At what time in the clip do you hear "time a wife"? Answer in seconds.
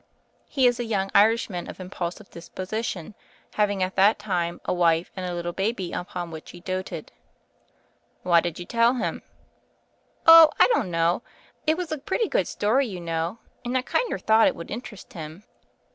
4.17-5.11